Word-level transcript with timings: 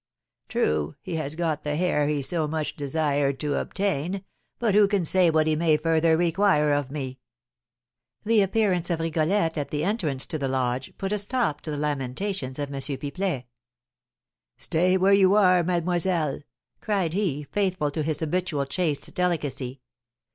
True, 0.49 0.95
he 0.99 1.17
has 1.17 1.35
got 1.35 1.63
the 1.63 1.75
hair 1.75 2.07
he 2.07 2.23
so 2.23 2.47
much 2.47 2.75
desired 2.75 3.39
to 3.41 3.57
obtain; 3.59 4.23
but 4.57 4.73
who 4.73 4.87
can 4.87 5.05
say 5.05 5.29
what 5.29 5.45
he 5.45 5.55
may 5.55 5.77
further 5.77 6.17
require 6.17 6.73
of 6.73 6.89
me?" 6.89 7.19
The 8.23 8.41
appearance 8.41 8.89
of 8.89 8.99
Rigolette 8.99 9.59
at 9.59 9.69
the 9.69 9.83
entrance 9.83 10.25
to 10.25 10.39
the 10.39 10.47
lodge 10.47 10.91
put 10.97 11.11
a 11.11 11.19
stop 11.19 11.61
to 11.61 11.69
the 11.69 11.77
lamentations 11.77 12.57
of 12.57 12.73
M. 12.73 12.79
Pipelet. 12.81 13.43
"Stay 14.57 14.97
where 14.97 15.13
you 15.13 15.35
are, 15.35 15.63
mademoiselle!" 15.63 16.41
cried 16.79 17.13
he, 17.13 17.43
faithful 17.43 17.91
to 17.91 18.01
his 18.01 18.21
habitual 18.21 18.65
chaste 18.65 19.13
delicacy. 19.13 19.81